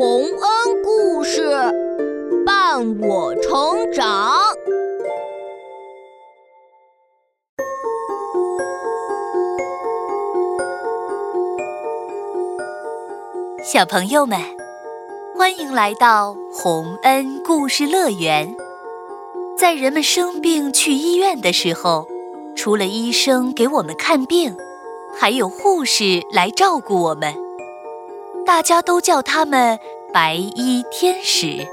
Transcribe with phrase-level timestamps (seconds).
[0.00, 1.46] 洪恩故事
[2.46, 4.32] 伴我成长。
[13.62, 14.40] 小朋友们，
[15.36, 18.56] 欢迎来到洪恩故事乐园。
[19.54, 22.08] 在人们生病去医院的时候，
[22.56, 24.56] 除了医生给我们看病，
[25.14, 27.49] 还有护士来照顾我们。
[28.44, 29.78] 大家都叫他们
[30.12, 31.66] 白衣天使。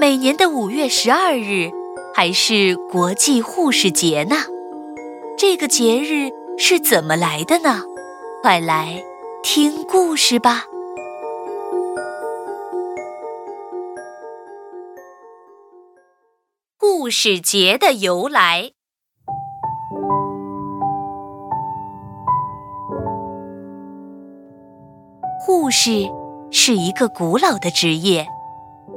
[0.00, 1.70] 每年的五月十二日
[2.14, 4.36] 还是国际护士节呢。
[5.36, 7.82] 这个节日是怎么来的呢？
[8.42, 9.02] 快来
[9.42, 10.64] 听故事吧。
[16.78, 18.77] 护士节的由来。
[25.48, 26.06] 护士
[26.50, 28.26] 是一个古老的职业，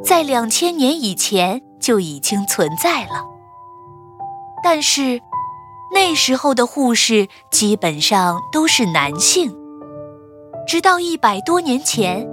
[0.04, 3.24] 在两千年以前就已经存在了。
[4.62, 5.22] 但是
[5.94, 9.56] 那时候的护士基本上都是男性，
[10.68, 12.28] 直到一百多年前，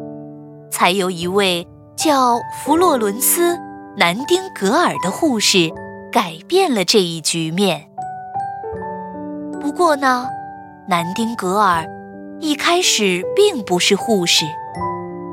[0.68, 1.64] 才有一位
[1.96, 3.54] 叫弗洛伦斯·
[3.96, 5.70] 南丁格尔的护士
[6.10, 7.88] 改变了这一局面。
[9.60, 10.28] 不过呢，
[10.88, 11.97] 南丁格尔。
[12.40, 14.44] 一开始并不是护士，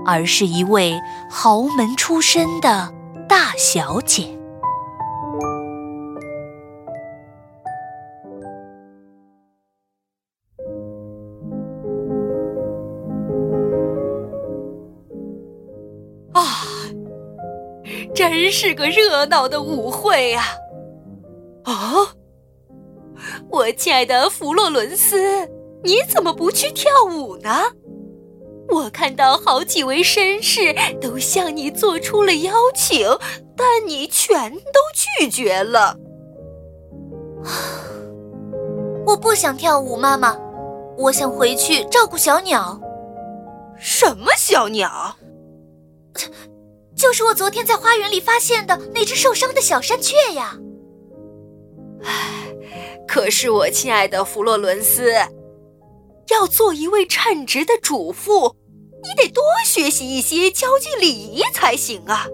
[0.05, 2.93] 而是一位豪门出身的
[3.29, 4.37] 大小姐。
[16.33, 16.43] 啊，
[18.13, 20.43] 真是个热闹的舞会啊！
[21.65, 22.07] 哦，
[23.49, 25.54] 我亲爱的弗洛伦斯。
[25.85, 27.61] 你怎么不去跳舞呢？
[28.69, 33.07] 我看到好几位绅士都向你做出了邀请，
[33.55, 35.95] 但你全都拒绝了。
[39.05, 40.35] 我不想跳舞，妈妈，
[40.97, 42.81] 我想回去照顾小鸟。
[43.77, 45.15] 什么小鸟？
[46.95, 50.57] 就是我昨天在花园里发现的那只受伤的小山雀呀。
[52.03, 52.47] 唉，
[53.07, 55.13] 可是我亲爱的弗洛伦斯。
[56.35, 58.57] 要做一位称职的主妇，
[59.01, 62.27] 你得多学习一些交际礼仪才行啊！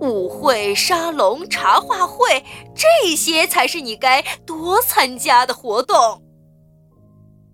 [0.00, 2.44] 舞会、沙龙、茶话会，
[2.74, 6.22] 这些才是你该多参加的活动。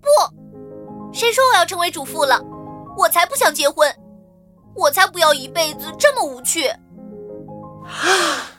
[0.01, 0.07] 不，
[1.13, 2.41] 谁说我要成为主妇了？
[2.97, 3.95] 我才不想结婚，
[4.75, 6.67] 我才不要一辈子这么无趣。
[7.85, 8.51] 啊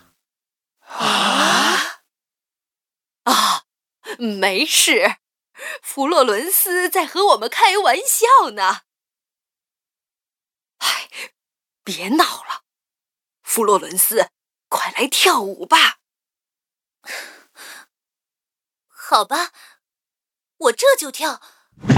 [3.25, 3.63] 啊，
[4.19, 5.17] 没事。
[5.83, 8.83] 弗洛伦斯在和我们开玩笑呢。
[10.79, 11.11] 哎，
[11.85, 12.65] 别闹了，
[13.43, 14.31] 弗洛伦斯，
[14.69, 15.99] 快来跳舞吧。
[18.87, 19.53] 好吧，
[20.57, 21.41] 我这就跳。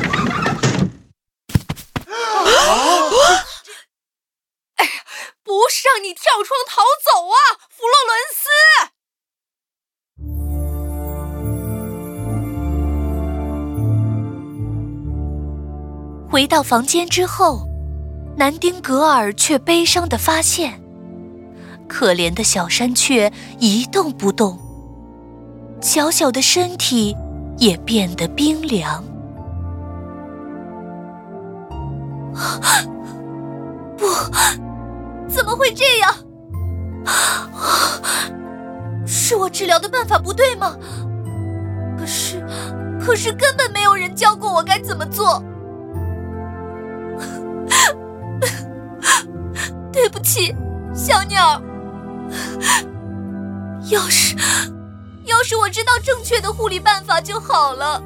[4.76, 5.04] 哎呀，
[5.42, 7.36] 不是让你跳窗逃走啊，
[7.70, 8.91] 弗洛伦斯！
[16.32, 17.68] 回到房间之后，
[18.38, 20.80] 南丁格尔却悲伤的发现，
[21.86, 24.58] 可怜的小山雀一动不动，
[25.82, 27.14] 小小的身体
[27.58, 29.04] 也变得冰凉。
[33.98, 34.06] 不，
[35.28, 36.14] 怎么会这样？
[39.06, 40.74] 是我治疗的办法不对吗？
[41.98, 42.42] 可是，
[42.98, 45.44] 可是根本没有人教过我该怎么做。
[50.22, 50.54] 起，
[50.94, 51.60] 小鸟。
[53.90, 54.36] 要是，
[55.24, 58.02] 要是我知道正确的护理办法就好了。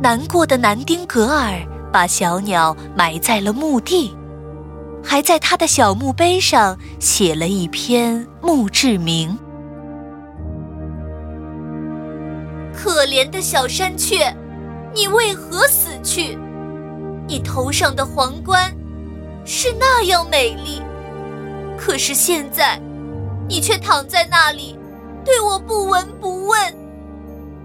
[0.00, 1.60] 难过的南丁格尔
[1.92, 4.16] 把小鸟埋在了墓地，
[5.04, 9.36] 还在他的小墓碑上写了一篇墓志铭。
[12.74, 14.34] 可怜的小山雀。
[14.94, 16.38] 你为何死去？
[17.26, 18.74] 你头上的皇冠
[19.44, 20.82] 是那样美丽，
[21.78, 22.80] 可是现在，
[23.48, 24.76] 你却躺在那里，
[25.24, 26.58] 对我不闻不问，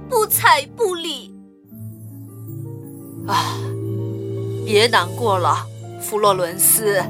[0.07, 1.35] 不睬不理。
[3.27, 3.57] 啊，
[4.65, 5.65] 别难过了，
[5.99, 7.03] 弗洛伦斯。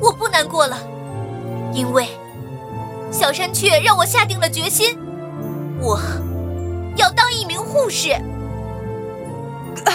[0.00, 0.76] 我不难过了，
[1.72, 2.08] 因为
[3.10, 4.96] 小山雀让我下定了决心。
[5.80, 5.98] 我，
[7.90, 8.12] 士。
[9.84, 9.92] 啊！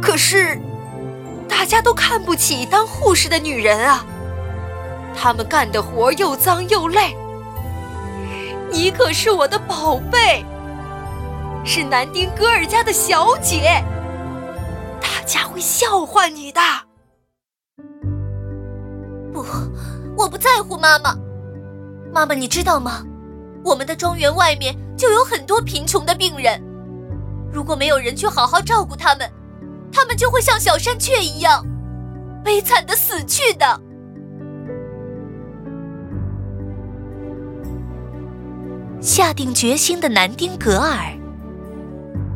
[0.00, 0.58] 可是
[1.48, 4.04] 大家都看不起当护士的女人啊，
[5.14, 7.14] 她们干的活又脏又累。
[8.70, 10.44] 你可是我的宝贝，
[11.64, 13.84] 是南丁格尔家的小姐，
[15.00, 16.60] 大家会笑话你的。
[19.32, 19.44] 不，
[20.16, 21.14] 我不在乎妈妈。
[22.12, 23.04] 妈妈，你知道吗？
[23.64, 26.60] 我们的庄园外面就有很多贫穷的病人，
[27.52, 29.30] 如果没有人去好好照顾他们，
[29.92, 31.64] 他们就会像小山雀一样，
[32.44, 33.80] 悲惨的死去的。
[39.00, 41.12] 下定决心的南丁格尔，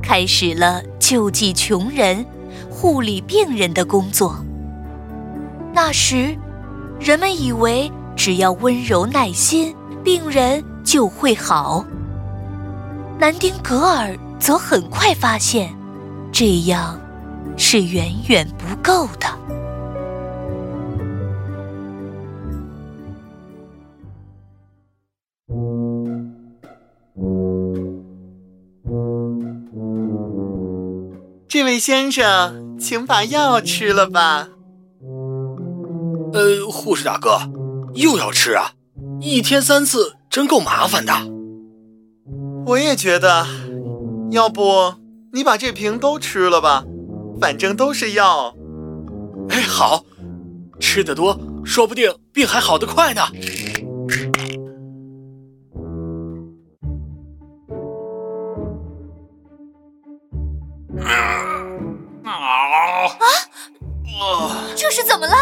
[0.02, 2.26] 开始了救济穷人、
[2.69, 4.37] 护理病人的工作。
[5.72, 6.37] 那时，
[6.99, 11.85] 人们以为只要温柔耐心，病人就会好。
[13.19, 15.77] 南丁格尔则很快发现，
[16.33, 16.99] 这样
[17.56, 19.27] 是远远不够的。
[31.49, 34.49] 这位先生，请把药吃了吧。
[36.32, 37.39] 呃，护士大哥，
[37.94, 38.73] 又要吃啊？
[39.21, 41.15] 一天三次，真够麻烦的。
[42.67, 43.47] 我也觉得，
[44.31, 44.93] 要不
[45.33, 46.85] 你把这瓶都吃了吧，
[47.41, 48.55] 反正都是药。
[49.49, 50.05] 哎，好，
[50.79, 53.23] 吃的多，说不定病还好得快呢。
[62.23, 62.29] 啊
[64.77, 65.35] 这是怎么了？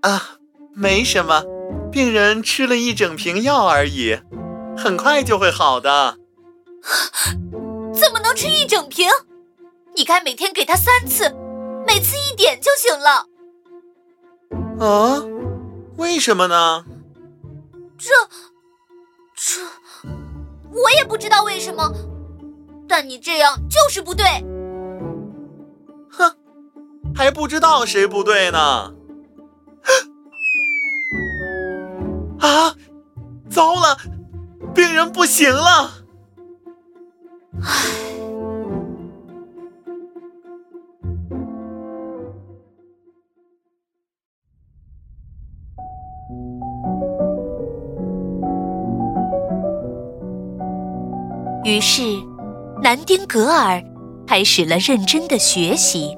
[0.00, 0.20] 啊，
[0.74, 1.44] 没什么，
[1.90, 4.18] 病人吃了一整瓶药而已，
[4.76, 6.16] 很快就会好的。
[7.92, 9.08] 怎么能吃一整瓶？
[9.96, 11.34] 你该每天给他三次，
[11.86, 13.26] 每次一点就行了。
[14.78, 15.22] 啊？
[15.96, 16.84] 为什么呢？
[17.98, 18.08] 这……
[19.34, 19.60] 这……
[20.72, 21.92] 我也不知道为什么，
[22.88, 24.24] 但你这样就是不对。
[26.08, 26.34] 哼，
[27.14, 28.94] 还不知道谁不对呢。
[33.60, 33.94] 糟了，
[34.74, 35.90] 病人不行了。
[37.62, 37.70] 唉。
[51.66, 52.02] 于是，
[52.82, 53.84] 南丁格尔
[54.26, 56.16] 开始了认真的学习。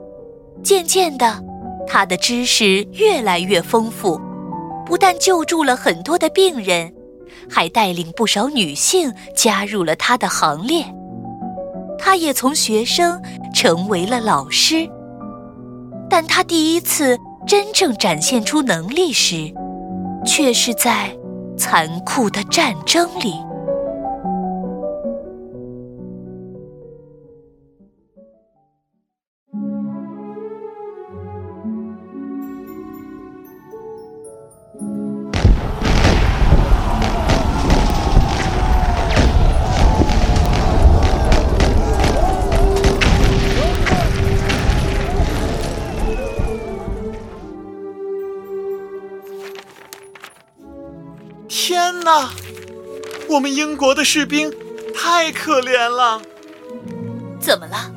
[0.62, 1.43] 渐渐的，
[1.89, 4.21] 他的知识越来越丰富，
[4.87, 6.94] 不但救助了很多的病人，
[7.50, 10.84] 还带领不少女性加入了他的行列。
[11.99, 13.20] 他也从学生
[13.55, 14.88] 成为了老师。
[16.11, 19.52] 但他第一次真正展现出能力时，
[20.26, 21.17] 却是在
[21.56, 23.34] 残酷的战争里。
[53.32, 54.53] 我们英国的士兵
[54.94, 56.20] 太可怜了。
[57.41, 57.91] 怎么了，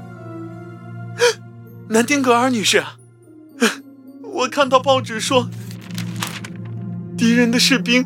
[1.90, 2.84] 南丁格尔女士？
[4.24, 5.50] 我看到报纸说，
[7.18, 8.06] 敌人的士兵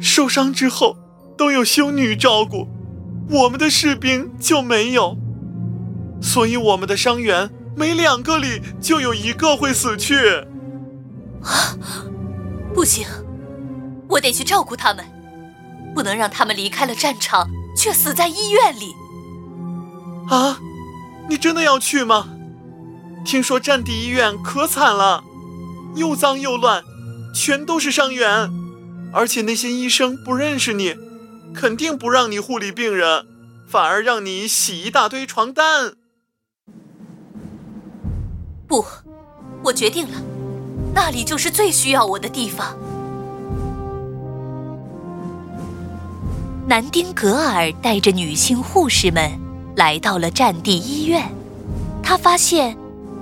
[0.00, 0.96] 受伤之后
[1.36, 2.66] 都有修女照顾，
[3.30, 5.16] 我们的士兵就没有，
[6.20, 10.16] 所以我们的伤员每两个里就有一个会死去。
[11.42, 11.78] 啊，
[12.74, 13.06] 不行！
[14.08, 15.04] 我得去照顾他们，
[15.94, 18.94] 不能让他们离开了战场却死在医院里。
[20.28, 20.58] 啊，
[21.28, 22.28] 你真的要去吗？
[23.24, 25.24] 听说战地医院可惨了，
[25.94, 26.82] 又脏又乱，
[27.34, 28.50] 全都是伤员，
[29.12, 30.94] 而且那些医生不认识你，
[31.54, 33.26] 肯定不让你护理病人，
[33.66, 35.94] 反而让你洗一大堆床单。
[38.66, 38.84] 不，
[39.62, 40.20] 我决定了，
[40.94, 42.76] 那里就是最需要我的地方。
[46.66, 49.30] 南丁格尔带着女性护士们
[49.76, 51.22] 来到了战地医院，
[52.02, 52.74] 他发现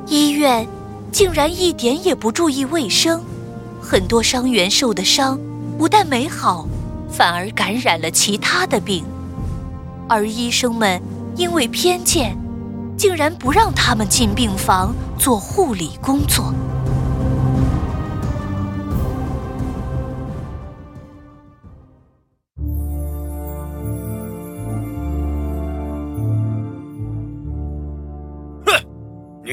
[0.06, 0.64] 医院
[1.11, 3.20] 竟然一点也不注意卫生，
[3.80, 5.40] 很多伤员受的伤
[5.76, 6.68] 不但没好，
[7.11, 9.04] 反而感染了其他的病，
[10.08, 11.02] 而医生们
[11.34, 12.38] 因为偏见，
[12.96, 16.54] 竟然不让他们进病房做护理工作。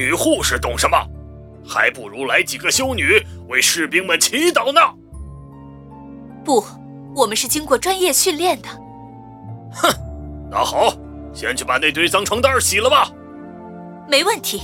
[0.00, 0.96] 女护士懂什么？
[1.62, 4.80] 还不如来几个修女为士兵们祈祷呢。
[6.42, 6.64] 不，
[7.14, 8.68] 我们是经过专业训练的。
[9.74, 9.92] 哼，
[10.50, 10.90] 那好，
[11.34, 13.12] 先去把那堆脏床单洗了吧。
[14.08, 14.62] 没问题。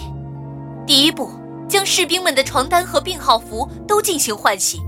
[0.87, 1.31] 第一步，
[1.69, 4.81] 将士兵们的床单和病号服都进行换洗，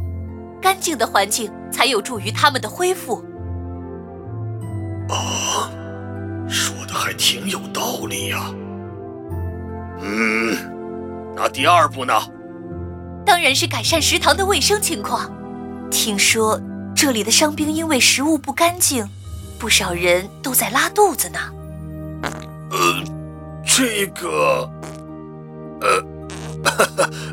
[0.63, 3.23] 干净的环境才有助于他们的恢复。
[5.11, 5.69] 啊，
[6.49, 8.51] 说的还挺有道理呀。
[10.01, 10.57] 嗯，
[11.35, 12.15] 那第二步呢？
[13.27, 15.31] 当然是改善食堂的卫生情况。
[15.91, 16.61] 听说
[16.95, 19.09] 这里的伤兵因为食物不干净，
[19.59, 21.39] 不少人都在拉肚子呢。
[22.71, 23.05] 呃，
[23.65, 24.71] 这个，
[25.81, 26.05] 呃，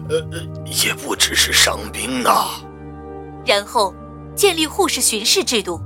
[0.09, 0.25] 呃，
[0.65, 2.29] 也不只是伤兵呢。
[3.45, 3.93] 然后
[4.35, 5.79] 建立护士巡视制度，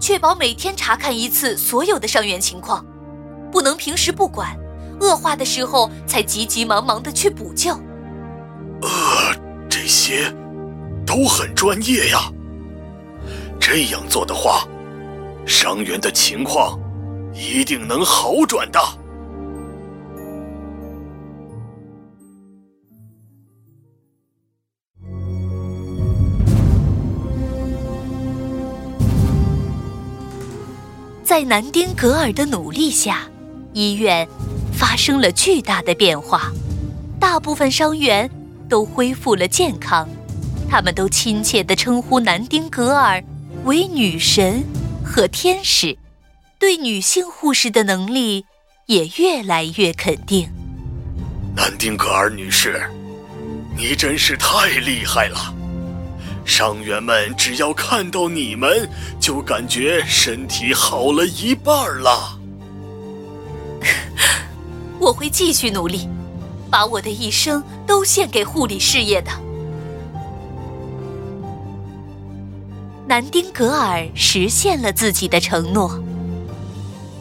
[0.00, 2.84] 确保每天查看一次所有的伤员情况，
[3.52, 4.56] 不能平时不管。
[5.00, 7.72] 恶化的时候才急急忙忙的去补救，
[8.82, 8.88] 呃，
[9.68, 10.32] 这些
[11.06, 12.32] 都很专业呀。
[13.60, 14.66] 这样做的话，
[15.44, 16.78] 伤员的情况
[17.34, 18.80] 一定能好转的。
[31.24, 33.22] 在南丁格尔的努力下，
[33.72, 34.26] 医院。
[34.76, 36.52] 发生了巨大的变化，
[37.18, 38.30] 大部分伤员
[38.68, 40.06] 都恢复了健康，
[40.68, 43.22] 他们都亲切地称呼南丁格尔
[43.64, 44.62] 为女神
[45.02, 45.96] 和天使，
[46.58, 48.44] 对女性护士的能力
[48.84, 50.46] 也越来越肯定。
[51.56, 52.82] 南丁格尔女士，
[53.74, 55.54] 你真是太厉害了！
[56.44, 62.35] 伤员们只要看到你们，就感觉身体好了一半了。
[65.06, 66.08] 我会继续努力，
[66.68, 69.30] 把我的一生都献给护理事业的。
[73.06, 76.02] 南丁格尔实现了自己的承诺，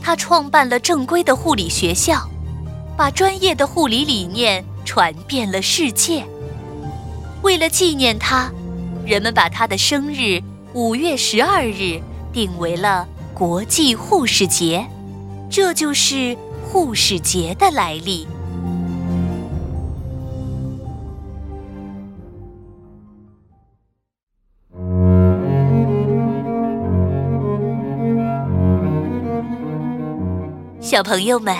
[0.02, 2.28] 他创办了正规的护理学校，
[2.98, 6.26] 把专业的护理理念传遍了世界。
[7.44, 8.52] 为了纪念他，
[9.06, 10.42] 人们把他的生日
[10.74, 12.02] 五月十二日
[12.34, 14.84] 定为了国际护士节，
[15.52, 16.36] 这就是。
[16.76, 18.28] 护士节的来历。
[30.82, 31.56] 小朋友们，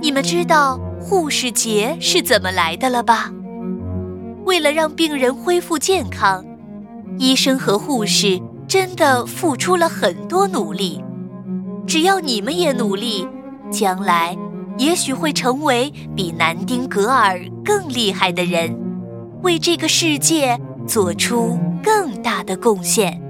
[0.00, 3.32] 你们知道护士节是怎么来的了吧？
[4.44, 6.46] 为了让病人恢复健康，
[7.18, 11.02] 医生和护士真的付出了很多努力。
[11.88, 13.26] 只要你们也努力。
[13.70, 14.36] 将来
[14.78, 18.76] 也许会成为比南丁格尔更厉害的人，
[19.42, 23.25] 为这个世界做出更大的贡献。